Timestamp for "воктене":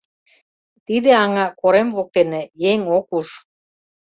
1.95-2.41